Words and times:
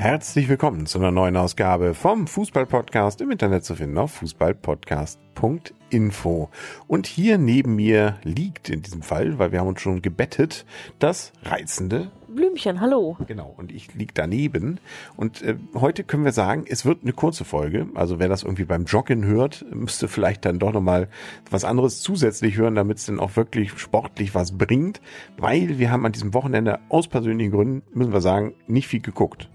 Herzlich 0.00 0.48
willkommen 0.48 0.86
zu 0.86 0.98
einer 0.98 1.10
neuen 1.10 1.36
Ausgabe 1.36 1.92
vom 1.92 2.26
Fußballpodcast 2.26 3.20
im 3.20 3.32
Internet 3.32 3.66
zu 3.66 3.74
finden 3.74 3.98
auf 3.98 4.12
fußballpodcast.info. 4.12 6.48
Und 6.86 7.06
hier 7.06 7.36
neben 7.36 7.76
mir 7.76 8.16
liegt 8.22 8.70
in 8.70 8.80
diesem 8.80 9.02
Fall, 9.02 9.38
weil 9.38 9.52
wir 9.52 9.60
haben 9.60 9.68
uns 9.68 9.82
schon 9.82 10.00
gebettet, 10.00 10.64
das 11.00 11.34
reizende 11.42 12.10
Blümchen, 12.28 12.80
hallo. 12.80 13.18
Genau, 13.26 13.52
und 13.58 13.72
ich 13.72 13.94
lieg 13.94 14.14
daneben. 14.14 14.80
Und 15.18 15.42
äh, 15.42 15.56
heute 15.74 16.02
können 16.02 16.24
wir 16.24 16.32
sagen, 16.32 16.64
es 16.66 16.86
wird 16.86 17.02
eine 17.02 17.12
kurze 17.12 17.44
Folge. 17.44 17.86
Also 17.94 18.18
wer 18.18 18.30
das 18.30 18.42
irgendwie 18.42 18.64
beim 18.64 18.86
Joggen 18.86 19.26
hört, 19.26 19.66
müsste 19.70 20.08
vielleicht 20.08 20.46
dann 20.46 20.58
doch 20.58 20.72
nochmal 20.72 21.08
was 21.50 21.66
anderes 21.66 22.00
zusätzlich 22.00 22.56
hören, 22.56 22.74
damit 22.74 22.96
es 22.96 23.04
dann 23.04 23.20
auch 23.20 23.36
wirklich 23.36 23.78
sportlich 23.78 24.34
was 24.34 24.56
bringt. 24.56 25.02
Weil 25.36 25.78
wir 25.78 25.90
haben 25.90 26.06
an 26.06 26.12
diesem 26.12 26.32
Wochenende 26.32 26.80
aus 26.88 27.06
persönlichen 27.06 27.50
Gründen, 27.50 27.82
müssen 27.92 28.14
wir 28.14 28.22
sagen, 28.22 28.54
nicht 28.66 28.88
viel 28.88 29.02
geguckt. 29.02 29.50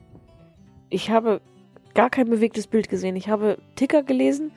Ich 0.89 1.09
habe 1.09 1.41
gar 1.93 2.09
kein 2.09 2.29
bewegtes 2.29 2.67
Bild 2.67 2.89
gesehen. 2.89 3.15
Ich 3.15 3.29
habe 3.29 3.57
Ticker 3.75 4.03
gelesen. 4.03 4.51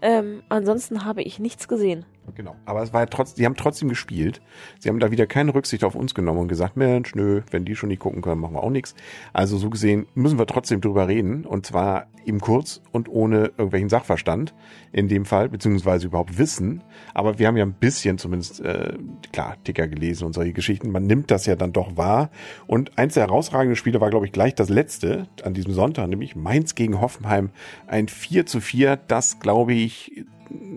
Ähm, 0.00 0.42
ansonsten 0.48 1.04
habe 1.04 1.22
ich 1.22 1.38
nichts 1.38 1.68
gesehen. 1.68 2.06
Genau. 2.34 2.56
Aber 2.64 2.82
es 2.82 2.92
war 2.92 3.00
ja 3.00 3.06
trotzdem, 3.06 3.42
die 3.42 3.46
haben 3.46 3.56
trotzdem 3.56 3.88
gespielt. 3.88 4.40
Sie 4.78 4.88
haben 4.88 5.00
da 5.00 5.10
wieder 5.10 5.26
keine 5.26 5.54
Rücksicht 5.54 5.84
auf 5.84 5.94
uns 5.94 6.14
genommen 6.14 6.40
und 6.40 6.48
gesagt, 6.48 6.76
Mensch, 6.76 7.14
nö, 7.14 7.42
wenn 7.50 7.64
die 7.64 7.76
schon 7.76 7.88
nicht 7.88 8.00
gucken 8.00 8.22
können, 8.22 8.40
machen 8.40 8.54
wir 8.54 8.62
auch 8.62 8.70
nichts. 8.70 8.94
Also 9.32 9.56
so 9.56 9.70
gesehen 9.70 10.06
müssen 10.14 10.38
wir 10.38 10.46
trotzdem 10.46 10.80
drüber 10.80 11.08
reden 11.08 11.44
und 11.44 11.66
zwar 11.66 12.06
eben 12.28 12.40
kurz 12.40 12.82
und 12.92 13.08
ohne 13.08 13.46
irgendwelchen 13.56 13.88
Sachverstand 13.88 14.54
in 14.92 15.08
dem 15.08 15.24
Fall, 15.24 15.48
beziehungsweise 15.48 16.06
überhaupt 16.06 16.38
Wissen. 16.38 16.82
Aber 17.14 17.38
wir 17.38 17.46
haben 17.46 17.56
ja 17.56 17.64
ein 17.64 17.72
bisschen 17.72 18.18
zumindest, 18.18 18.60
äh, 18.60 18.92
klar, 19.32 19.56
Ticker 19.64 19.88
gelesen 19.88 20.24
und 20.24 20.34
solche 20.34 20.52
Geschichten. 20.52 20.90
Man 20.90 21.04
nimmt 21.04 21.30
das 21.30 21.46
ja 21.46 21.56
dann 21.56 21.72
doch 21.72 21.96
wahr. 21.96 22.30
Und 22.66 22.98
eins 22.98 23.14
der 23.14 23.24
herausragenden 23.24 23.76
Spiele 23.76 24.00
war, 24.00 24.10
glaube 24.10 24.26
ich, 24.26 24.32
gleich 24.32 24.54
das 24.54 24.68
letzte 24.68 25.26
an 25.42 25.54
diesem 25.54 25.72
Sonntag, 25.72 26.08
nämlich 26.08 26.36
Mainz 26.36 26.74
gegen 26.74 27.00
Hoffenheim. 27.00 27.50
Ein 27.86 28.08
4 28.08 28.46
zu 28.46 28.60
4, 28.60 28.96
das, 28.96 29.40
glaube 29.40 29.72
ich, 29.72 30.24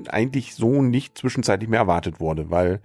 eigentlich 0.10 0.56
so 0.56 0.82
nicht 0.82 1.18
zwischenzeitlich 1.18 1.70
mehr 1.70 1.82
erwartet 1.82 2.20
wurde, 2.20 2.50
weil 2.50 2.82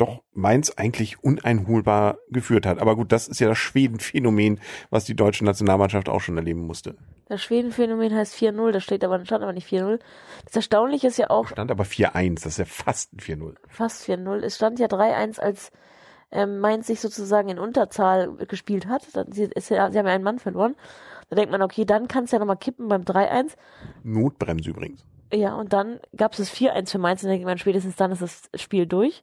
doch 0.00 0.22
Mainz 0.32 0.70
eigentlich 0.76 1.22
uneinholbar 1.22 2.18
geführt 2.30 2.64
hat. 2.64 2.78
Aber 2.78 2.96
gut, 2.96 3.12
das 3.12 3.28
ist 3.28 3.38
ja 3.38 3.48
das 3.48 3.58
Schweden-Phänomen, 3.58 4.58
was 4.88 5.04
die 5.04 5.14
deutsche 5.14 5.44
Nationalmannschaft 5.44 6.08
auch 6.08 6.20
schon 6.20 6.36
erleben 6.36 6.66
musste. 6.66 6.96
Das 7.28 7.42
Schweden-Phänomen 7.42 8.14
heißt 8.14 8.34
4-0, 8.34 8.72
das 8.72 8.82
steht 8.82 9.04
aber, 9.04 9.24
stand 9.24 9.42
aber 9.42 9.52
nicht 9.52 9.68
4-0. 9.68 9.98
Das 10.46 10.56
Erstaunliche 10.56 11.08
ist 11.08 11.18
ja 11.18 11.28
auch. 11.28 11.48
Stand 11.48 11.70
aber 11.70 11.84
4-1, 11.84 12.36
das 12.36 12.46
ist 12.46 12.58
ja 12.58 12.64
fast 12.64 13.12
ein 13.12 13.18
4-0. 13.18 13.56
Fast 13.68 14.08
4-0. 14.08 14.42
Es 14.42 14.56
stand 14.56 14.78
ja 14.78 14.86
3-1, 14.86 15.38
als 15.38 15.70
ähm, 16.32 16.60
Mainz 16.60 16.86
sich 16.86 17.00
sozusagen 17.00 17.50
in 17.50 17.58
Unterzahl 17.58 18.34
gespielt 18.46 18.86
hat. 18.86 19.02
Sie, 19.30 19.50
sie 19.54 19.78
haben 19.78 19.94
ja 19.94 20.04
einen 20.04 20.24
Mann 20.24 20.38
verloren. 20.38 20.76
Da 21.28 21.36
denkt 21.36 21.52
man, 21.52 21.62
okay, 21.62 21.84
dann 21.84 22.08
kann 22.08 22.24
es 22.24 22.30
ja 22.30 22.38
nochmal 22.38 22.56
kippen 22.56 22.88
beim 22.88 23.02
3-1. 23.02 23.52
Notbremse 24.02 24.70
übrigens. 24.70 25.04
Ja, 25.32 25.54
und 25.54 25.72
dann 25.72 26.00
gab 26.16 26.32
es 26.32 26.38
das 26.38 26.52
4-1 26.52 26.90
für 26.90 26.98
Mainz 26.98 27.22
und 27.22 27.42
man, 27.42 27.58
spätestens 27.58 27.96
dann 27.96 28.12
ist 28.12 28.22
das 28.22 28.50
Spiel 28.56 28.86
durch. 28.86 29.22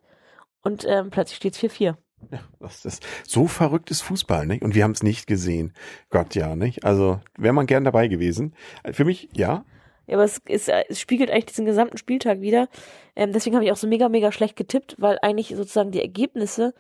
Und 0.62 0.86
ähm, 0.88 1.10
plötzlich 1.10 1.38
steht 1.38 1.56
es 1.56 1.60
4-4. 1.60 1.96
Ja, 2.32 2.40
das 2.60 2.84
ist 2.86 3.06
so 3.26 3.48
verrücktes 3.48 4.02
Fußball, 4.02 4.46
nicht? 4.48 4.64
Und 4.64 4.76
wir 4.76 4.84
haben 4.84 4.92
es 4.92 5.04
nicht 5.04 5.28
gesehen. 5.28 5.74
Gott 6.10 6.36
ja, 6.36 6.56
nicht? 6.56 6.84
Also 6.84 7.20
wäre 7.38 7.54
man 7.54 7.68
gern 7.68 7.84
dabei 7.84 8.08
gewesen. 8.08 8.56
Für 8.92 9.06
mich, 9.06 9.30
ja. 9.34 9.66
Ja, 10.08 10.16
aber 10.16 10.24
es, 10.24 10.40
ist, 10.48 10.70
es 10.70 11.00
spiegelt 11.00 11.30
eigentlich 11.30 11.48
diesen 11.48 11.66
gesamten 11.66 11.98
Spieltag 11.98 12.42
wieder. 12.42 12.70
Ähm, 13.16 13.34
deswegen 13.34 13.56
habe 13.56 13.66
ich 13.66 13.72
auch 13.72 13.78
so 13.78 13.88
mega, 13.88 14.10
mega 14.10 14.32
schlecht 14.32 14.56
getippt, 14.56 14.96
weil 14.98 15.20
eigentlich 15.22 15.50
sozusagen 15.50 15.92
die 15.92 16.02
Ergebnisse 16.02 16.74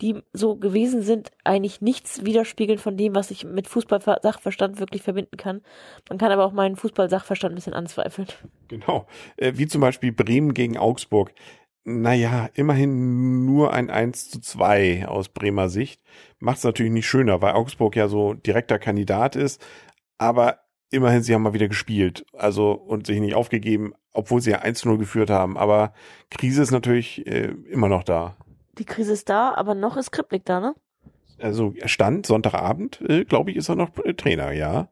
die 0.00 0.22
so 0.32 0.56
gewesen 0.56 1.02
sind, 1.02 1.30
eigentlich 1.44 1.80
nichts 1.80 2.24
widerspiegeln 2.24 2.78
von 2.78 2.96
dem, 2.96 3.14
was 3.14 3.30
ich 3.30 3.44
mit 3.44 3.66
Fußball-Sachverstand 3.66 4.78
wirklich 4.78 5.02
verbinden 5.02 5.36
kann. 5.36 5.62
Man 6.08 6.18
kann 6.18 6.32
aber 6.32 6.44
auch 6.44 6.52
meinen 6.52 6.76
Fußball-Sachverstand 6.76 7.52
ein 7.52 7.56
bisschen 7.56 7.74
anzweifeln. 7.74 8.28
Genau. 8.68 9.06
Äh, 9.36 9.52
wie 9.56 9.66
zum 9.66 9.80
Beispiel 9.80 10.12
Bremen 10.12 10.52
gegen 10.52 10.76
Augsburg. 10.76 11.32
Naja, 11.84 12.50
immerhin 12.54 13.46
nur 13.46 13.72
ein 13.72 13.90
1 13.90 14.30
zu 14.30 14.40
2 14.40 15.06
aus 15.06 15.28
Bremer 15.28 15.68
Sicht. 15.68 16.02
Macht 16.40 16.58
es 16.58 16.64
natürlich 16.64 16.92
nicht 16.92 17.06
schöner, 17.06 17.40
weil 17.40 17.54
Augsburg 17.54 17.94
ja 17.94 18.08
so 18.08 18.34
direkter 18.34 18.78
Kandidat 18.78 19.36
ist. 19.36 19.64
Aber 20.18 20.58
immerhin, 20.90 21.22
sie 21.22 21.32
haben 21.32 21.42
mal 21.42 21.54
wieder 21.54 21.68
gespielt. 21.68 22.26
Also, 22.32 22.72
und 22.72 23.06
sich 23.06 23.20
nicht 23.20 23.34
aufgegeben, 23.34 23.94
obwohl 24.12 24.40
sie 24.40 24.50
ja 24.50 24.62
1-0 24.62 24.98
geführt 24.98 25.30
haben. 25.30 25.56
Aber 25.56 25.94
Krise 26.30 26.60
ist 26.60 26.72
natürlich 26.72 27.26
äh, 27.26 27.54
immer 27.70 27.88
noch 27.88 28.02
da 28.02 28.36
die 28.78 28.84
Krise 28.84 29.12
ist 29.12 29.28
da, 29.28 29.54
aber 29.54 29.74
noch 29.74 29.96
ist 29.96 30.10
Kripnik 30.10 30.44
da, 30.44 30.60
ne? 30.60 30.74
Also 31.38 31.74
stand 31.84 32.26
Sonntagabend, 32.26 33.00
äh, 33.02 33.24
glaube 33.24 33.50
ich, 33.50 33.56
ist 33.56 33.68
er 33.68 33.76
noch 33.76 33.90
äh, 34.04 34.14
Trainer, 34.14 34.52
ja. 34.52 34.88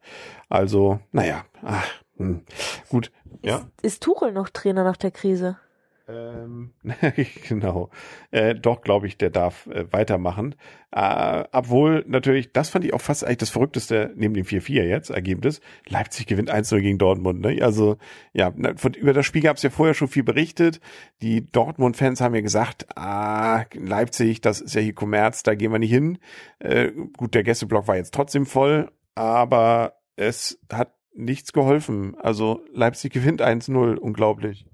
Also, 0.48 1.00
naja, 1.10 1.44
ach, 1.62 1.88
hm. 2.16 2.42
gut. 2.88 3.10
Ja. 3.42 3.56
Ist, 3.82 3.94
ist 3.94 4.02
Tuchel 4.02 4.32
noch 4.32 4.50
Trainer 4.50 4.84
nach 4.84 4.96
der 4.96 5.10
Krise? 5.10 5.58
Ähm, 6.06 6.74
genau. 7.48 7.88
Äh, 8.30 8.54
doch, 8.54 8.82
glaube 8.82 9.06
ich, 9.06 9.16
der 9.16 9.30
darf 9.30 9.66
äh, 9.68 9.90
weitermachen. 9.90 10.54
Äh, 10.90 11.44
obwohl 11.52 12.04
natürlich, 12.06 12.52
das 12.52 12.68
fand 12.68 12.84
ich 12.84 12.92
auch 12.92 13.00
fast 13.00 13.24
eigentlich 13.24 13.38
das 13.38 13.50
Verrückteste 13.50 14.12
neben 14.14 14.34
dem 14.34 14.44
4-4 14.44 14.82
jetzt, 14.82 15.10
Ergebnis. 15.10 15.60
Leipzig 15.88 16.26
gewinnt 16.26 16.52
1-0 16.52 16.80
gegen 16.80 16.98
Dortmund. 16.98 17.40
Ne? 17.40 17.62
Also 17.62 17.96
ja, 18.32 18.52
von, 18.76 18.92
über 18.92 19.12
das 19.12 19.24
Spiel 19.24 19.42
gab 19.42 19.56
es 19.56 19.62
ja 19.62 19.70
vorher 19.70 19.94
schon 19.94 20.08
viel 20.08 20.24
berichtet. 20.24 20.80
Die 21.22 21.50
Dortmund-Fans 21.50 22.20
haben 22.20 22.34
ja 22.34 22.42
gesagt, 22.42 22.86
ah, 22.96 23.64
Leipzig, 23.72 24.42
das 24.42 24.60
ist 24.60 24.74
ja 24.74 24.82
hier 24.82 24.94
Kommerz, 24.94 25.42
da 25.42 25.54
gehen 25.54 25.72
wir 25.72 25.78
nicht 25.78 25.90
hin. 25.90 26.18
Äh, 26.58 26.92
gut, 27.16 27.34
der 27.34 27.44
Gästeblock 27.44 27.88
war 27.88 27.96
jetzt 27.96 28.12
trotzdem 28.12 28.44
voll, 28.44 28.90
aber 29.14 29.94
es 30.16 30.60
hat 30.70 30.94
nichts 31.14 31.52
geholfen. 31.52 32.14
Also 32.18 32.60
Leipzig 32.72 33.12
gewinnt 33.12 33.40
1-0, 33.40 33.96
unglaublich. 33.96 34.66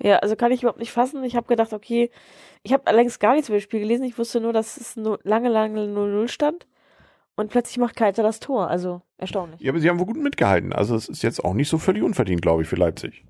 Ja, 0.00 0.16
also 0.16 0.36
kann 0.36 0.52
ich 0.52 0.62
überhaupt 0.62 0.78
nicht 0.78 0.92
fassen. 0.92 1.24
Ich 1.24 1.34
habe 1.34 1.46
gedacht, 1.46 1.72
okay, 1.72 2.10
ich 2.62 2.72
habe 2.72 2.86
allerdings 2.86 3.18
gar 3.18 3.34
nichts 3.34 3.48
über 3.48 3.56
das 3.56 3.64
Spiel 3.64 3.80
gelesen. 3.80 4.04
Ich 4.04 4.18
wusste 4.18 4.40
nur, 4.40 4.52
dass 4.52 4.76
es 4.76 4.96
lange, 4.96 5.48
lange 5.48 5.80
0-0 5.86 6.28
stand. 6.28 6.66
Und 7.36 7.50
plötzlich 7.50 7.78
macht 7.78 7.96
Kaiser 7.96 8.22
das 8.22 8.40
Tor. 8.40 8.68
Also 8.68 9.02
erstaunlich. 9.16 9.60
Ja, 9.60 9.70
aber 9.70 9.80
sie 9.80 9.88
haben 9.88 9.98
wohl 9.98 10.06
gut 10.06 10.16
mitgehalten. 10.16 10.72
Also 10.72 10.96
es 10.96 11.08
ist 11.08 11.22
jetzt 11.22 11.44
auch 11.44 11.54
nicht 11.54 11.68
so 11.68 11.78
völlig 11.78 12.02
unverdient, 12.02 12.42
glaube 12.42 12.62
ich, 12.62 12.68
für 12.68 12.76
Leipzig. 12.76 13.24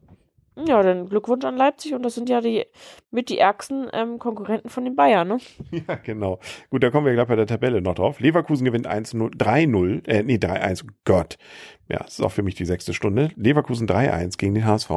Ja, 0.67 0.83
dann 0.83 1.09
Glückwunsch 1.09 1.45
an 1.45 1.57
Leipzig 1.57 1.95
und 1.95 2.03
das 2.03 2.17
sind 2.17 2.29
ja 2.29 2.41
die 2.41 2.65
mit 3.11 3.29
die 3.29 3.39
ärgsten 3.39 3.89
ähm, 3.93 4.19
Konkurrenten 4.19 4.71
von 4.71 4.85
den 4.85 4.97
Bayern, 4.97 5.29
ne? 5.29 5.39
Ja, 5.89 5.95
genau. 5.97 6.41
Gut, 6.71 6.83
da 6.83 6.91
kommen 6.91 7.07
wir 7.07 7.13
gleich 7.13 7.29
bei 7.29 7.37
der 7.37 7.47
Tabelle 7.47 7.81
noch 7.81 7.95
drauf. 7.95 8.19
Leverkusen 8.19 8.65
gewinnt 8.65 8.89
1-0, 8.89 9.37
3-0, 9.37 10.09
äh, 10.09 10.23
nee, 10.25 10.37
3-1, 10.37 10.85
Gott. 11.05 11.37
Ja, 11.89 11.99
das 11.99 12.19
ist 12.19 12.25
auch 12.25 12.33
für 12.33 12.43
mich 12.43 12.57
die 12.57 12.65
sechste 12.65 12.93
Stunde. 12.93 13.31
Leverkusen 13.37 13.87
3-1 13.87 14.37
gegen 14.37 14.55
den 14.55 14.65
HSV. 14.67 14.91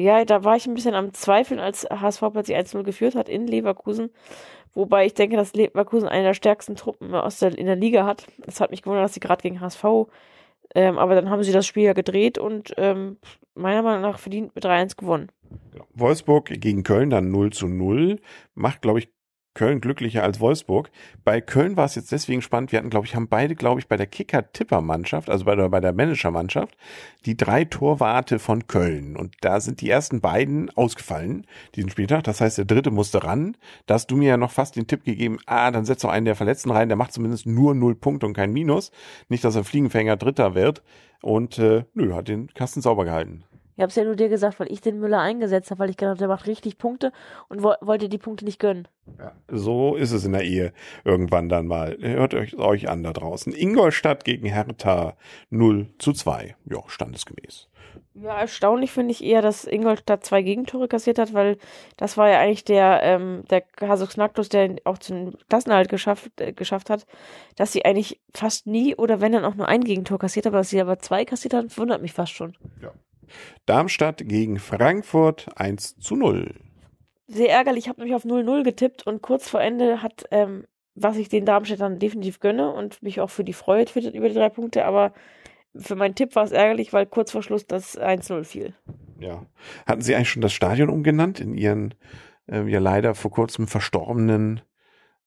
Ja, 0.00 0.24
da 0.24 0.44
war 0.44 0.56
ich 0.56 0.66
ein 0.66 0.72
bisschen 0.72 0.94
am 0.94 1.12
Zweifeln, 1.12 1.60
als 1.60 1.84
HSV 1.84 2.22
plötzlich 2.32 2.56
1-0 2.56 2.84
geführt 2.84 3.14
hat 3.14 3.28
in 3.28 3.46
Leverkusen. 3.46 4.08
Wobei 4.72 5.04
ich 5.04 5.12
denke, 5.12 5.36
dass 5.36 5.52
Leverkusen 5.52 6.08
eine 6.08 6.22
der 6.22 6.34
stärksten 6.34 6.74
Truppen 6.74 7.14
aus 7.14 7.38
der, 7.38 7.58
in 7.58 7.66
der 7.66 7.76
Liga 7.76 8.06
hat. 8.06 8.26
Es 8.46 8.62
hat 8.62 8.70
mich 8.70 8.80
gewundert, 8.80 9.04
dass 9.04 9.12
sie 9.12 9.20
gerade 9.20 9.42
gegen 9.42 9.60
HSV, 9.60 9.84
ähm, 10.74 10.96
aber 10.96 11.14
dann 11.16 11.28
haben 11.28 11.42
sie 11.42 11.52
das 11.52 11.66
Spiel 11.66 11.82
ja 11.82 11.92
gedreht 11.92 12.38
und 12.38 12.72
ähm, 12.78 13.18
meiner 13.54 13.82
Meinung 13.82 14.00
nach 14.00 14.18
verdient 14.18 14.54
mit 14.54 14.64
3-1 14.64 14.96
gewonnen. 14.96 15.30
Genau. 15.70 15.84
Wolfsburg 15.92 16.46
gegen 16.46 16.82
Köln 16.82 17.10
dann 17.10 17.30
0 17.30 17.52
zu 17.52 17.66
0. 17.66 18.20
Macht, 18.54 18.80
glaube 18.80 19.00
ich, 19.00 19.10
Köln 19.54 19.80
glücklicher 19.80 20.22
als 20.22 20.38
Wolfsburg. 20.38 20.90
Bei 21.24 21.40
Köln 21.40 21.76
war 21.76 21.84
es 21.84 21.96
jetzt 21.96 22.12
deswegen 22.12 22.40
spannend. 22.40 22.70
Wir 22.70 22.78
hatten, 22.78 22.90
glaube 22.90 23.06
ich, 23.06 23.16
haben 23.16 23.28
beide, 23.28 23.56
glaube 23.56 23.80
ich, 23.80 23.88
bei 23.88 23.96
der 23.96 24.06
Kicker-Tipper-Mannschaft, 24.06 25.28
also 25.28 25.44
bei 25.44 25.56
der, 25.56 25.68
bei 25.68 25.80
der 25.80 25.92
Manager-Mannschaft, 25.92 26.76
die 27.26 27.36
drei 27.36 27.64
Torwarte 27.64 28.38
von 28.38 28.68
Köln. 28.68 29.16
Und 29.16 29.34
da 29.40 29.60
sind 29.60 29.80
die 29.80 29.90
ersten 29.90 30.20
beiden 30.20 30.70
ausgefallen, 30.70 31.46
diesen 31.74 31.90
Spieltag. 31.90 32.24
Das 32.24 32.40
heißt, 32.40 32.58
der 32.58 32.64
dritte 32.64 32.90
musste 32.90 33.24
ran. 33.24 33.56
Da 33.86 33.94
hast 33.94 34.06
du 34.10 34.16
mir 34.16 34.28
ja 34.28 34.36
noch 34.36 34.52
fast 34.52 34.76
den 34.76 34.86
Tipp 34.86 35.04
gegeben, 35.04 35.38
ah, 35.46 35.70
dann 35.70 35.84
setz 35.84 36.02
doch 36.02 36.10
einen 36.10 36.26
der 36.26 36.36
Verletzten 36.36 36.70
rein, 36.70 36.88
der 36.88 36.96
macht 36.96 37.12
zumindest 37.12 37.46
nur 37.46 37.74
null 37.74 37.96
Punkte 37.96 38.26
und 38.26 38.34
kein 38.34 38.52
Minus. 38.52 38.92
Nicht, 39.28 39.44
dass 39.44 39.56
er 39.56 39.64
Fliegenfänger 39.64 40.16
Dritter 40.16 40.54
wird. 40.54 40.82
Und 41.22 41.58
äh, 41.58 41.84
nö, 41.94 42.14
hat 42.14 42.28
den 42.28 42.48
Kasten 42.54 42.80
sauber 42.80 43.04
gehalten. 43.04 43.44
Ich 43.80 43.82
habe 43.82 43.88
es 43.88 43.96
ja 43.96 44.04
nur 44.04 44.14
dir 44.14 44.28
gesagt, 44.28 44.60
weil 44.60 44.70
ich 44.70 44.82
den 44.82 45.00
Müller 45.00 45.20
eingesetzt 45.20 45.70
habe, 45.70 45.78
weil 45.78 45.88
ich 45.88 45.96
gedacht 45.96 46.10
habe, 46.10 46.18
der 46.18 46.28
macht 46.28 46.46
richtig 46.46 46.76
Punkte 46.76 47.12
und 47.48 47.62
wo 47.62 47.72
wollte 47.80 48.10
die 48.10 48.18
Punkte 48.18 48.44
nicht 48.44 48.58
gönnen. 48.58 48.86
Ja, 49.18 49.32
so 49.48 49.96
ist 49.96 50.12
es 50.12 50.26
in 50.26 50.32
der 50.32 50.44
Ehe 50.44 50.74
irgendwann 51.02 51.48
dann 51.48 51.66
mal. 51.66 51.96
Hört 51.98 52.34
euch, 52.34 52.54
euch 52.58 52.90
an 52.90 53.02
da 53.02 53.14
draußen. 53.14 53.54
Ingolstadt 53.54 54.26
gegen 54.26 54.46
Hertha 54.46 55.16
0 55.48 55.88
zu 55.96 56.12
2. 56.12 56.56
Ja, 56.66 56.82
standesgemäß. 56.88 57.70
Ja, 58.12 58.40
erstaunlich 58.40 58.92
finde 58.92 59.12
ich 59.12 59.24
eher, 59.24 59.40
dass 59.40 59.64
Ingolstadt 59.64 60.26
zwei 60.26 60.42
Gegentore 60.42 60.86
kassiert 60.86 61.18
hat, 61.18 61.32
weil 61.32 61.56
das 61.96 62.18
war 62.18 62.28
ja 62.28 62.38
eigentlich 62.38 62.64
der, 62.64 63.00
ähm, 63.02 63.44
der 63.48 63.62
Kasus 63.62 64.10
Knacktus, 64.10 64.50
der 64.50 64.76
auch 64.84 64.98
zum 64.98 65.38
Klassenhalt 65.48 65.88
geschafft, 65.88 66.38
äh, 66.38 66.52
geschafft 66.52 66.90
hat, 66.90 67.06
dass 67.56 67.72
sie 67.72 67.86
eigentlich 67.86 68.20
fast 68.34 68.66
nie 68.66 68.94
oder 68.94 69.22
wenn 69.22 69.32
dann 69.32 69.46
auch 69.46 69.54
nur 69.54 69.68
ein 69.68 69.84
Gegentor 69.84 70.18
kassiert 70.18 70.44
haben, 70.44 70.52
dass 70.52 70.68
sie 70.68 70.82
aber 70.82 70.98
zwei 70.98 71.24
kassiert 71.24 71.54
haben, 71.54 71.74
wundert 71.78 72.02
mich 72.02 72.12
fast 72.12 72.32
schon. 72.32 72.58
Ja, 72.82 72.92
Darmstadt 73.66 74.22
gegen 74.26 74.58
Frankfurt 74.58 75.48
1 75.56 75.98
zu 75.98 76.16
0. 76.16 76.54
Sehr 77.26 77.50
ärgerlich, 77.50 77.84
ich 77.84 77.88
habe 77.88 78.00
nämlich 78.00 78.16
auf 78.16 78.24
0-0 78.24 78.64
getippt 78.64 79.06
und 79.06 79.22
kurz 79.22 79.48
vor 79.48 79.60
Ende 79.60 80.02
hat 80.02 80.24
ähm, 80.30 80.64
was 80.94 81.16
ich 81.16 81.28
den 81.28 81.44
Darmstädtern 81.44 81.98
definitiv 81.98 82.40
gönne 82.40 82.72
und 82.72 83.02
mich 83.02 83.20
auch 83.20 83.30
für 83.30 83.44
die 83.44 83.52
freue 83.52 83.86
für, 83.86 84.00
über 84.00 84.28
die 84.28 84.34
drei 84.34 84.48
Punkte, 84.48 84.84
aber 84.84 85.12
für 85.74 85.94
meinen 85.94 86.14
Tipp 86.14 86.34
war 86.34 86.44
es 86.44 86.52
ärgerlich, 86.52 86.92
weil 86.92 87.06
kurz 87.06 87.30
vor 87.30 87.42
Schluss 87.42 87.66
das 87.66 87.98
1-0 87.98 88.44
fiel. 88.44 88.74
Ja. 89.20 89.46
Hatten 89.86 90.02
Sie 90.02 90.14
eigentlich 90.14 90.30
schon 90.30 90.42
das 90.42 90.52
Stadion 90.52 90.88
umgenannt 90.88 91.40
in 91.40 91.54
Ihren 91.54 91.94
äh, 92.50 92.64
ja 92.68 92.80
leider 92.80 93.14
vor 93.14 93.30
kurzem 93.30 93.68
verstorbenen 93.68 94.62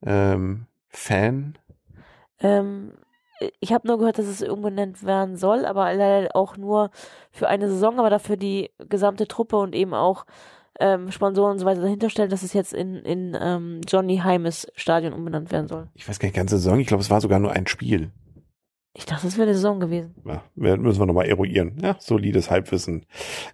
ähm, 0.05 0.65
Fan? 0.89 1.57
Ähm, 2.39 2.93
ich 3.59 3.73
habe 3.73 3.87
nur 3.87 3.97
gehört, 3.97 4.19
dass 4.19 4.27
es 4.27 4.41
umbenannt 4.41 5.03
werden 5.03 5.37
soll, 5.37 5.65
aber 5.65 5.93
leider 5.93 6.35
auch 6.35 6.57
nur 6.57 6.91
für 7.31 7.47
eine 7.47 7.69
Saison, 7.69 7.99
aber 7.99 8.09
dafür 8.09 8.37
die 8.37 8.71
gesamte 8.89 9.27
Truppe 9.27 9.57
und 9.57 9.75
eben 9.75 9.93
auch 9.93 10.25
ähm, 10.79 11.11
Sponsoren 11.11 11.53
und 11.53 11.59
so 11.59 11.65
weiter 11.65 11.81
dahinter 11.81 12.09
stellen, 12.09 12.29
dass 12.29 12.43
es 12.43 12.53
jetzt 12.53 12.73
in, 12.73 12.95
in 12.97 13.37
ähm, 13.39 13.81
Johnny 13.87 14.17
Heimes 14.17 14.67
Stadion 14.75 15.13
umbenannt 15.13 15.51
werden 15.51 15.67
soll. 15.67 15.87
Ich 15.93 16.07
weiß 16.07 16.19
gar 16.19 16.27
nicht, 16.27 16.35
ganze 16.35 16.57
Saison. 16.57 16.79
Ich 16.79 16.87
glaube, 16.87 17.01
es 17.01 17.09
war 17.09 17.21
sogar 17.21 17.39
nur 17.39 17.51
ein 17.51 17.67
Spiel. 17.67 18.11
Ich 18.95 19.05
dachte, 19.05 19.25
das 19.25 19.37
wäre 19.37 19.47
eine 19.47 19.55
Saison 19.55 19.79
gewesen. 19.79 20.15
Ja, 20.25 20.43
müssen 20.55 20.99
wir 20.99 21.05
nochmal 21.05 21.25
eruieren. 21.25 21.77
Ja, 21.81 21.95
solides 21.99 22.51
Halbwissen. 22.51 23.05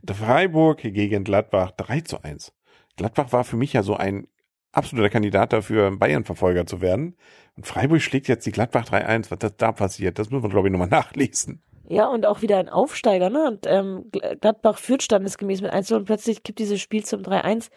Freiburg 0.06 0.80
gegen 0.80 1.24
Gladbach 1.24 1.72
3 1.72 2.02
zu 2.02 2.24
1. 2.24 2.54
Gladbach 2.98 3.32
war 3.32 3.46
für 3.46 3.56
mich 3.56 3.72
ja 3.72 3.84
so 3.84 3.96
ein 3.96 4.28
absoluter 4.72 5.10
Kandidat 5.10 5.54
dafür, 5.54 5.92
Bayern-Verfolger 5.98 6.66
zu 6.66 6.82
werden. 6.82 7.16
Und 7.56 7.68
Freiburg 7.68 8.02
schlägt 8.02 8.28
jetzt 8.28 8.46
die 8.46 8.52
Gladbach 8.52 8.86
3-1. 8.86 9.32
Was 9.32 9.52
da 9.58 9.72
passiert, 9.72 10.20
das 10.20 10.30
müssen 10.30 10.44
wir, 10.44 10.50
glaube 10.50 10.68
ich, 10.68 10.72
nochmal 10.72 10.88
nachlesen. 10.92 11.62
Ja, 11.88 12.08
und 12.08 12.28
auch 12.28 12.44
wieder 12.44 12.58
ein 12.58 12.70
Aufsteiger, 12.70 13.32
ne? 13.32 13.48
Und 13.48 13.66
ähm, 13.66 14.12
Gladbach 14.42 14.78
führt 14.78 15.02
standesgemäß 15.02 15.62
mit 15.62 15.72
1 15.72 15.92
und 15.92 16.06
plötzlich 16.06 16.44
gibt 16.44 16.60
dieses 16.60 16.80
Spiel 16.80 17.04
zum 17.04 17.22
3-1. 17.22 17.72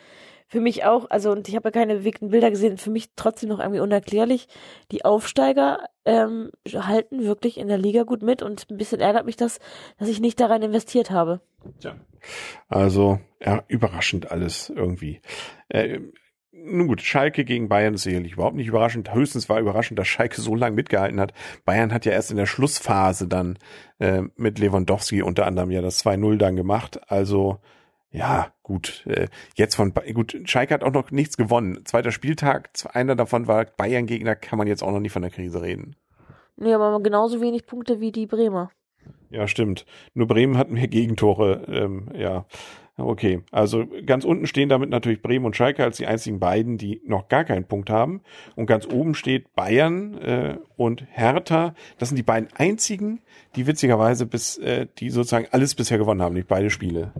Für 0.49 0.61
mich 0.61 0.85
auch, 0.85 1.09
also, 1.09 1.33
und 1.33 1.49
ich 1.49 1.56
habe 1.56 1.69
ja 1.69 1.73
keine 1.73 1.94
bewegten 1.97 2.29
Bilder 2.29 2.50
gesehen, 2.50 2.77
für 2.77 2.91
mich 2.91 3.09
trotzdem 3.17 3.49
noch 3.49 3.59
irgendwie 3.59 3.81
unerklärlich. 3.81 4.49
Die 4.91 5.03
Aufsteiger 5.03 5.87
ähm, 6.05 6.50
halten 6.71 7.25
wirklich 7.25 7.56
in 7.56 7.69
der 7.69 7.79
Liga 7.79 8.03
gut 8.03 8.21
mit 8.21 8.43
und 8.43 8.67
ein 8.71 8.77
bisschen 8.77 9.00
ärgert 9.00 9.25
mich 9.25 9.37
das, 9.37 9.61
dass 9.99 10.09
ich 10.09 10.21
nicht 10.21 10.39
daran 10.39 10.61
investiert 10.61 11.11
habe. 11.11 11.41
Tja. 11.81 11.97
Also, 12.69 13.19
ja, 13.41 13.65
überraschend 13.67 14.31
alles 14.31 14.69
irgendwie. 14.69 15.23
Äh, 15.71 16.00
nun 16.64 16.88
gut, 16.88 17.03
Schalke 17.03 17.44
gegen 17.44 17.69
Bayern 17.69 17.94
ist 17.94 18.03
sicherlich 18.03 18.32
überhaupt 18.32 18.56
nicht 18.56 18.69
überraschend. 18.69 19.12
Höchstens 19.12 19.49
war 19.49 19.61
überraschend, 19.61 19.99
dass 19.99 20.09
Schalke 20.09 20.41
so 20.41 20.55
lange 20.55 20.76
mitgehalten 20.76 21.20
hat. 21.20 21.32
Bayern 21.64 21.93
hat 21.93 22.05
ja 22.05 22.12
erst 22.12 22.31
in 22.31 22.37
der 22.37 22.47
Schlussphase 22.47 23.29
dann 23.29 23.59
äh, 23.99 24.23
mit 24.37 24.59
Lewandowski 24.59 25.23
unter 25.23 25.47
anderem 25.47 25.70
ja 25.70 25.82
das 25.82 26.05
2-0 26.05 26.37
dann 26.37 26.56
gemacht. 26.56 27.00
Also 27.11 27.59
ja, 28.11 28.53
gut. 28.62 29.05
Äh, 29.06 29.29
jetzt 29.56 29.75
von 29.75 29.93
gut, 30.12 30.37
Schalke 30.44 30.75
hat 30.75 30.85
auch 30.85 30.93
noch 30.93 31.11
nichts 31.11 31.37
gewonnen. 31.37 31.85
Zweiter 31.85 32.12
Spieltag, 32.12 32.70
einer 32.93 33.17
davon 33.17 33.47
war 33.47 33.65
Bayern-Gegner, 33.65 34.37
kann 34.37 34.58
man 34.58 34.67
jetzt 34.67 34.82
auch 34.82 34.93
noch 34.93 35.00
nicht 35.00 35.12
von 35.12 35.23
der 35.23 35.31
Krise 35.31 35.62
reden. 35.62 35.97
Nee, 36.56 36.75
aber 36.75 37.00
genauso 37.03 37.41
wenig 37.41 37.67
Punkte 37.67 38.00
wie 38.00 38.12
die 38.12 38.26
Bremer. 38.26 38.70
Ja, 39.31 39.49
stimmt. 39.49 39.87
Nur 40.12 40.26
Bremen 40.26 40.58
hat 40.58 40.70
mehr 40.70 40.88
Gegentore. 40.88 41.65
Ähm, 41.67 42.08
ja, 42.15 42.44
Okay, 42.99 43.43
also 43.50 43.87
ganz 44.05 44.25
unten 44.25 44.47
stehen 44.47 44.69
damit 44.69 44.91
natürlich 44.91 45.23
Bremen 45.23 45.47
und 45.47 45.56
Schalke 45.56 45.83
als 45.83 45.97
die 45.97 46.06
einzigen 46.06 46.41
beiden, 46.41 46.77
die 46.77 47.00
noch 47.06 47.29
gar 47.29 47.44
keinen 47.44 47.65
Punkt 47.65 47.89
haben. 47.89 48.21
Und 48.55 48.67
ganz 48.67 48.87
oben 48.87 49.15
steht 49.15 49.55
Bayern 49.55 50.19
äh, 50.19 50.59
und 50.77 51.05
Hertha. 51.11 51.75
Das 51.99 52.11
sind 52.11 52.17
die 52.17 52.23
beiden 52.23 52.50
einzigen, 52.55 53.21
die 53.56 53.67
witzigerweise 53.67 54.27
bis, 54.27 54.59
äh, 54.59 54.87
die 54.99 55.09
sozusagen 55.09 55.49
alles 55.53 55.75
bisher 55.75 55.97
gewonnen 55.97 56.21
haben, 56.21 56.35
nicht 56.35 56.49
beide 56.49 56.69
Spiele. 56.69 57.12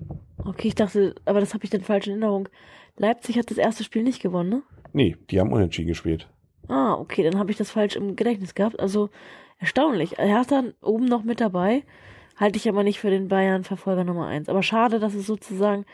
Okay, 0.45 0.69
ich 0.69 0.75
dachte, 0.75 1.15
aber 1.25 1.41
das 1.41 1.55
habe 1.55 1.65
ich 1.65 1.71
dann 1.71 1.83
falsch 1.83 2.07
in 2.07 2.13
Erinnerung. 2.13 2.51
Leipzig 2.99 3.39
hat 3.39 3.51
das 3.51 3.59
erste 3.59 3.83
Spiel 3.83 4.03
nicht 4.03 4.21
gewonnen, 4.21 4.51
ne? 4.51 4.63
Nee, 4.93 5.17
die 5.31 5.41
haben 5.41 5.53
unentschieden 5.53 5.89
gespielt. 5.89 6.29
Ah, 6.69 6.95
okay, 6.95 7.23
dann 7.23 7.39
habe 7.39 7.51
ich 7.51 7.57
das 7.57 7.71
falsch 7.71 7.97
im 7.97 8.15
Gedächtnis 8.15 8.55
gehabt. 8.55 8.79
Also 8.79 9.09
erstaunlich. 9.59 10.19
Hertha 10.19 10.65
oben 10.83 11.07
noch 11.07 11.25
mit 11.25 11.41
dabei 11.41 11.83
halte 12.37 12.57
ich 12.57 12.69
aber 12.69 12.83
nicht 12.83 12.99
für 13.01 13.11
den 13.11 13.29
Bayern-Verfolger 13.29 14.05
Nummer 14.05 14.27
eins. 14.27 14.49
Aber 14.49 14.63
schade, 14.63 14.99
dass 14.99 15.15
es 15.15 15.27
sozusagen 15.27 15.85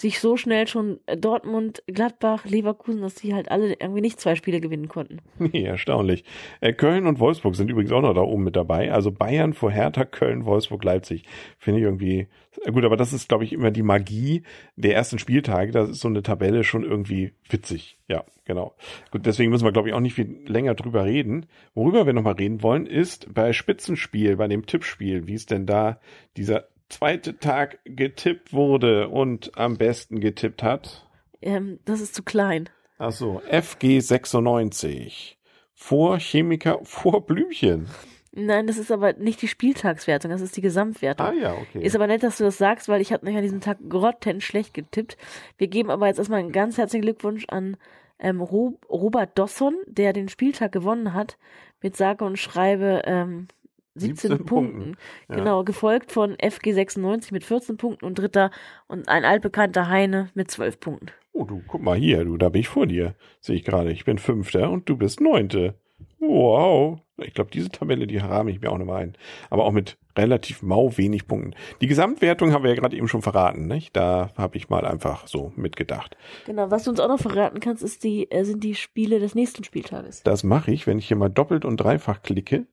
sich 0.00 0.20
so 0.20 0.36
schnell 0.36 0.66
schon 0.66 1.00
Dortmund, 1.18 1.82
Gladbach, 1.86 2.44
Leverkusen, 2.44 3.02
dass 3.02 3.14
die 3.14 3.34
halt 3.34 3.50
alle 3.50 3.74
irgendwie 3.74 4.00
nicht 4.00 4.20
zwei 4.20 4.34
Spiele 4.34 4.60
gewinnen 4.60 4.88
konnten. 4.88 5.18
Nee, 5.52 5.64
erstaunlich. 5.64 6.24
Äh, 6.60 6.72
Köln 6.72 7.06
und 7.06 7.18
Wolfsburg 7.18 7.56
sind 7.56 7.70
übrigens 7.70 7.90
auch 7.90 8.02
noch 8.02 8.14
da 8.14 8.20
oben 8.20 8.44
mit 8.44 8.54
dabei. 8.54 8.92
Also 8.92 9.10
Bayern 9.10 9.52
vor 9.52 9.72
Hertha, 9.72 10.04
Köln, 10.04 10.44
Wolfsburg, 10.44 10.84
Leipzig. 10.84 11.24
Finde 11.58 11.80
ich 11.80 11.84
irgendwie 11.84 12.28
gut, 12.72 12.84
aber 12.84 12.96
das 12.96 13.12
ist, 13.12 13.28
glaube 13.28 13.44
ich, 13.44 13.52
immer 13.52 13.70
die 13.70 13.82
Magie 13.82 14.42
der 14.76 14.94
ersten 14.94 15.18
Spieltage. 15.18 15.72
Da 15.72 15.84
ist 15.84 16.00
so 16.00 16.08
eine 16.08 16.22
Tabelle 16.22 16.62
schon 16.64 16.84
irgendwie 16.84 17.32
witzig. 17.48 17.98
Ja, 18.08 18.24
genau. 18.44 18.74
Gut, 19.10 19.26
deswegen 19.26 19.50
müssen 19.50 19.64
wir, 19.64 19.72
glaube 19.72 19.88
ich, 19.88 19.94
auch 19.94 20.00
nicht 20.00 20.14
viel 20.14 20.40
länger 20.46 20.74
drüber 20.74 21.04
reden. 21.04 21.46
Worüber 21.74 22.06
wir 22.06 22.12
nochmal 22.12 22.34
reden 22.34 22.62
wollen, 22.62 22.86
ist 22.86 23.32
bei 23.32 23.52
Spitzenspiel, 23.52 24.36
bei 24.36 24.48
dem 24.48 24.66
Tippspiel, 24.66 25.26
wie 25.26 25.34
es 25.34 25.46
denn 25.46 25.66
da 25.66 26.00
dieser 26.36 26.68
zweite 26.90 27.38
Tag 27.38 27.78
getippt 27.84 28.52
wurde 28.52 29.08
und 29.08 29.56
am 29.56 29.76
besten 29.76 30.20
getippt 30.20 30.62
hat? 30.62 31.06
Ähm, 31.40 31.78
das 31.84 32.00
ist 32.00 32.14
zu 32.14 32.22
klein. 32.22 32.68
Ach 32.98 33.12
so, 33.12 33.40
FG 33.50 34.00
96. 34.00 35.38
Vor 35.74 36.18
Chemiker, 36.18 36.80
vor 36.82 37.24
Blümchen. 37.24 37.88
Nein, 38.32 38.68
das 38.68 38.78
ist 38.78 38.92
aber 38.92 39.14
nicht 39.14 39.42
die 39.42 39.48
Spieltagswertung, 39.48 40.30
das 40.30 40.40
ist 40.40 40.56
die 40.56 40.60
Gesamtwertung. 40.60 41.26
Ah 41.26 41.32
ja, 41.32 41.54
okay. 41.54 41.82
Ist 41.82 41.96
aber 41.96 42.06
nett, 42.06 42.22
dass 42.22 42.36
du 42.36 42.44
das 42.44 42.58
sagst, 42.58 42.88
weil 42.88 43.00
ich 43.00 43.12
hatte 43.12 43.24
mich 43.24 43.36
an 43.36 43.42
diesem 43.42 43.60
Tag 43.60 43.78
grottenschlecht 43.88 44.72
getippt. 44.72 45.16
Wir 45.58 45.66
geben 45.66 45.90
aber 45.90 46.06
jetzt 46.06 46.18
erstmal 46.18 46.38
einen 46.38 46.52
ganz 46.52 46.78
herzlichen 46.78 47.02
Glückwunsch 47.02 47.46
an 47.48 47.76
ähm, 48.20 48.40
Robert 48.40 49.36
Dosson, 49.36 49.74
der 49.86 50.12
den 50.12 50.28
Spieltag 50.28 50.70
gewonnen 50.70 51.12
hat, 51.12 51.38
mit 51.82 51.96
sage 51.96 52.24
und 52.24 52.38
schreibe 52.38 53.02
ähm, 53.04 53.48
17, 53.94 54.16
17 54.16 54.46
Punkten. 54.46 54.78
Punkten. 54.78 54.96
Ja. 55.28 55.36
Genau, 55.36 55.64
gefolgt 55.64 56.12
von 56.12 56.36
FG 56.40 56.72
96 56.72 57.32
mit 57.32 57.44
14 57.44 57.76
Punkten 57.76 58.04
und 58.04 58.18
dritter 58.18 58.50
und 58.86 59.08
ein 59.08 59.24
altbekannter 59.24 59.88
Heine 59.88 60.30
mit 60.34 60.50
12 60.50 60.80
Punkten. 60.80 61.06
Oh, 61.32 61.44
du, 61.44 61.62
guck 61.66 61.82
mal 61.82 61.96
hier, 61.96 62.24
du, 62.24 62.36
da 62.36 62.48
bin 62.48 62.60
ich 62.60 62.68
vor 62.68 62.86
dir. 62.86 63.14
Sehe 63.40 63.56
ich 63.56 63.64
gerade. 63.64 63.92
Ich 63.92 64.04
bin 64.04 64.18
Fünfter 64.18 64.70
und 64.70 64.88
du 64.88 64.96
bist 64.96 65.20
Neunte. 65.20 65.79
Wow. 66.20 67.00
Ich 67.16 67.34
glaube, 67.34 67.50
diese 67.50 67.70
Tabelle, 67.70 68.06
die 68.06 68.18
rahme 68.18 68.50
ich 68.50 68.60
mir 68.60 68.70
auch 68.70 68.78
nochmal 68.78 69.02
ein. 69.02 69.16
Aber 69.48 69.64
auch 69.64 69.72
mit 69.72 69.98
relativ 70.16 70.62
mau 70.62 70.96
wenig 70.96 71.26
Punkten. 71.26 71.54
Die 71.80 71.86
Gesamtwertung 71.86 72.52
haben 72.52 72.62
wir 72.62 72.70
ja 72.70 72.76
gerade 72.76 72.96
eben 72.96 73.08
schon 73.08 73.22
verraten, 73.22 73.66
nicht? 73.66 73.96
Da 73.96 74.30
habe 74.36 74.56
ich 74.56 74.68
mal 74.68 74.84
einfach 74.84 75.26
so 75.26 75.52
mitgedacht. 75.56 76.16
Genau, 76.46 76.70
was 76.70 76.84
du 76.84 76.90
uns 76.90 77.00
auch 77.00 77.08
noch 77.08 77.20
verraten 77.20 77.60
kannst, 77.60 77.82
ist 77.82 78.04
die, 78.04 78.30
äh, 78.30 78.44
sind 78.44 78.64
die 78.64 78.74
Spiele 78.74 79.18
des 79.18 79.34
nächsten 79.34 79.64
Spieltages. 79.64 80.22
Das 80.22 80.44
mache 80.44 80.72
ich, 80.72 80.86
wenn 80.86 80.98
ich 80.98 81.08
hier 81.08 81.16
mal 81.16 81.30
doppelt 81.30 81.64
und 81.64 81.78
dreifach 81.78 82.22
klicke. 82.22 82.66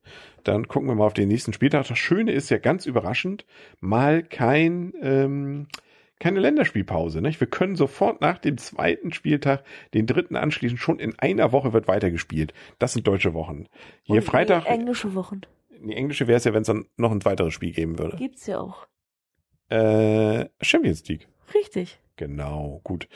Dann 0.44 0.68
gucken 0.68 0.88
wir 0.88 0.94
mal 0.94 1.06
auf 1.06 1.14
den 1.14 1.28
nächsten 1.28 1.52
Spieltag. 1.52 1.86
Das 1.88 1.98
Schöne 1.98 2.32
ist 2.32 2.50
ja 2.50 2.58
ganz 2.58 2.86
überraschend, 2.86 3.44
mal 3.80 4.22
kein 4.22 4.92
ähm, 5.00 5.68
keine 6.18 6.40
Länderspielpause. 6.40 7.20
Nicht? 7.20 7.40
Wir 7.40 7.46
können 7.46 7.76
sofort 7.76 8.20
nach 8.20 8.38
dem 8.38 8.58
zweiten 8.58 9.12
Spieltag 9.12 9.64
den 9.94 10.06
dritten 10.06 10.36
anschließen. 10.36 10.78
Schon 10.78 10.98
in 10.98 11.18
einer 11.18 11.52
Woche 11.52 11.72
wird 11.72 11.88
weitergespielt. 11.88 12.52
Das 12.78 12.92
sind 12.92 13.06
deutsche 13.06 13.34
Wochen. 13.34 13.66
Hier 14.02 14.16
Und 14.16 14.22
Freitag. 14.22 14.66
Englische 14.66 15.14
Wochen. 15.14 15.42
Die 15.80 15.94
englische 15.94 16.26
wäre 16.26 16.38
es 16.38 16.44
ja, 16.44 16.52
wenn 16.52 16.62
es 16.62 16.66
dann 16.66 16.86
noch 16.96 17.12
ein 17.12 17.24
weiteres 17.24 17.54
Spiel 17.54 17.72
geben 17.72 17.98
würde. 17.98 18.16
Gibt's 18.16 18.46
ja 18.46 18.58
auch. 18.58 18.86
Äh, 19.68 20.46
Champions 20.60 21.06
League. 21.08 21.28
Richtig. 21.54 22.00
Genau, 22.16 22.80
gut. 22.82 23.08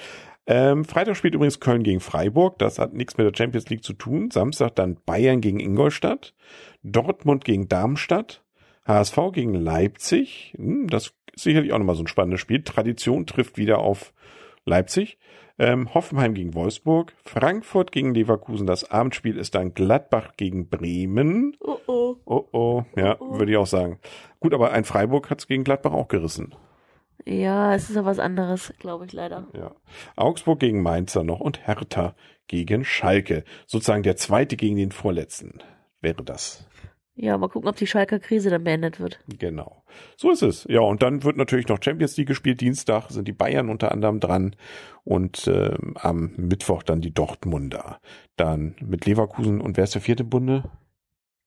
Ähm, 0.47 0.85
Freitag 0.85 1.17
spielt 1.17 1.35
übrigens 1.35 1.61
Köln 1.61 1.83
gegen 1.83 2.01
Freiburg. 2.01 2.59
Das 2.59 2.79
hat 2.79 2.95
nichts 2.95 3.17
mit 3.17 3.27
der 3.27 3.37
Champions 3.37 3.69
League 3.69 3.85
zu 3.85 3.93
tun. 3.93 4.31
Samstag 4.31 4.75
dann 4.77 4.97
Bayern 5.07 5.41
gegen 5.41 5.61
Ingolstadt. 5.61 6.35
Dortmund 6.83 7.45
gegen 7.45 7.69
Darmstadt. 7.69 8.45
HSV 8.85 9.17
gegen 9.33 9.55
Leipzig. 9.55 10.55
Hm, 10.57 10.89
das 10.89 11.15
sicherlich 11.37 11.73
auch 11.73 11.79
nochmal 11.79 11.97
so 11.97 12.03
ein 12.03 12.09
spannendes 12.09 12.41
Spiel. 12.41 12.63
Tradition 12.63 13.27
trifft 13.27 13.57
wieder 13.57 13.79
auf 13.79 14.13
Leipzig. 14.65 15.19
Ähm, 15.59 15.93
Hoffenheim 15.93 16.35
gegen 16.35 16.55
Wolfsburg, 16.55 17.13
Frankfurt 17.25 17.93
gegen 17.93 18.15
Leverkusen. 18.15 18.67
Das 18.67 18.91
Abendspiel 18.91 19.37
ist 19.37 19.55
dann 19.55 19.75
Gladbach 19.75 20.33
gegen 20.37 20.69
Bremen. 20.69 21.57
Oh 21.61 21.79
oh. 21.87 22.17
Oh 22.25 22.49
oh, 22.53 22.85
ja, 22.97 23.17
oh 23.21 23.27
oh. 23.29 23.39
würde 23.39 23.53
ich 23.53 23.59
auch 23.59 23.67
sagen. 23.67 23.99
Gut, 24.41 24.55
aber 24.55 24.73
ein 24.73 24.85
Freiburg 24.85 25.31
hat 25.31 25.41
es 25.41 25.47
gegen 25.47 25.63
Gladbach 25.63 25.93
auch 25.93 26.09
gerissen. 26.09 26.55
Ja, 27.25 27.75
es 27.75 27.89
ist 27.89 27.97
ja 27.97 28.05
was 28.05 28.19
anderes, 28.19 28.73
glaube 28.79 29.05
ich 29.07 29.13
leider. 29.13 29.47
Ja. 29.53 29.73
Augsburg 30.17 30.59
gegen 30.59 30.83
Mainzer 30.83 31.23
noch 31.23 31.41
und 31.41 31.67
Hertha 31.67 32.15
gegen 32.49 32.85
Schalke. 32.85 33.45
Sozusagen 33.67 34.03
der 34.03 34.17
zweite 34.17 34.57
gegen 34.57 34.77
den 34.77 34.91
vorletzten 34.91 35.63
wäre 36.01 36.25
das. 36.25 36.67
Ja, 37.15 37.37
mal 37.37 37.49
gucken, 37.49 37.69
ob 37.69 37.77
die 37.77 37.87
Schalker 37.87 38.19
Krise 38.19 38.49
dann 38.49 38.65
beendet 38.65 38.99
wird. 38.99 39.21
Genau. 39.39 39.85
So 40.17 40.31
ist 40.31 40.43
es. 40.43 40.65
Ja, 40.69 40.81
und 40.81 41.03
dann 41.03 41.25
wird 41.25 41.37
natürlich 41.37 41.69
noch 41.69 41.83
Champions 41.83 42.17
League 42.17 42.29
gespielt. 42.29 42.61
Dienstag 42.61 43.11
sind 43.11 43.29
die 43.29 43.33
Bayern 43.33 43.69
unter 43.69 43.93
anderem 43.93 44.19
dran 44.19 44.57
und 45.05 45.47
äh, 45.47 45.77
am 45.97 46.33
Mittwoch 46.37 46.83
dann 46.83 47.03
die 47.03 47.13
Dortmunder. 47.13 48.01
Dann 48.37 48.77
mit 48.81 49.05
Leverkusen 49.05 49.61
und 49.61 49.77
wer 49.77 49.85
ist 49.85 49.95
der 49.95 50.01
vierte 50.01 50.25
Bunde? 50.25 50.71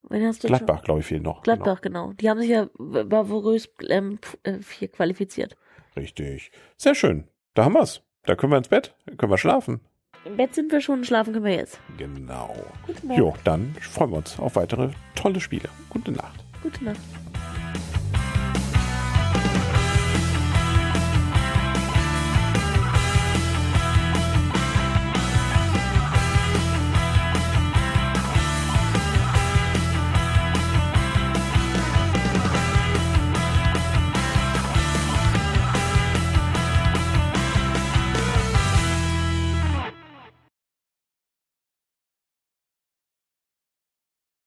Gladbach, 0.07 0.83
glaube 0.83 0.99
ich, 0.99 1.07
fehlt 1.07 1.23
noch. 1.23 1.41
Gladbach, 1.41 1.81
genau. 1.81 2.09
genau. 2.09 2.13
Die 2.13 2.29
haben 2.29 2.39
sich 2.39 2.49
ja 2.49 2.69
bravourös 2.77 3.69
ähm, 3.89 4.19
äh, 4.43 4.59
hier 4.77 4.89
qualifiziert. 4.89 5.57
Richtig. 5.95 6.51
Sehr 6.77 6.93
schön. 6.93 7.27
Da 7.55 7.65
haben 7.65 7.73
wir's. 7.73 8.03
Da 8.23 8.35
können 8.35 8.51
wir 8.51 8.57
ins 8.57 8.69
Bett, 8.69 8.95
da 9.05 9.15
können 9.15 9.31
wir 9.31 9.37
schlafen. 9.37 9.81
Im 10.25 10.37
Bett 10.37 10.55
sind 10.55 10.71
wir 10.71 10.81
schon, 10.81 11.03
schlafen 11.03 11.33
können 11.33 11.45
wir 11.45 11.53
jetzt. 11.53 11.79
Genau. 11.97 12.55
Gute 12.87 13.05
Nacht. 13.05 13.17
Jo, 13.17 13.35
dann 13.43 13.75
freuen 13.79 14.09
wir 14.09 14.17
uns 14.17 14.39
auf 14.39 14.55
weitere 14.55 14.89
tolle 15.13 15.39
Spiele. 15.39 15.69
Gute 15.89 16.11
Nacht. 16.11 16.43
Gute 16.63 16.83
Nacht. 16.83 16.99